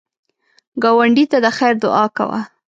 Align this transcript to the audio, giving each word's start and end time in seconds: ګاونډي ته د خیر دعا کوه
ګاونډي 0.83 1.25
ته 1.31 1.37
د 1.45 1.47
خیر 1.57 1.75
دعا 1.83 2.05
کوه 2.17 2.39